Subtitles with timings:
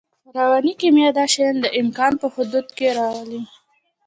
[0.37, 3.41] رواني کیمیا دا شیان د امکان په حدودو کې راولي